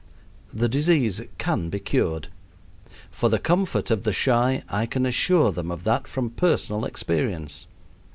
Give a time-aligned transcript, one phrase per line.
[0.51, 2.29] The disease can be cured.
[3.11, 7.67] For the comfort of the shy, I can assure them of that from personal experience.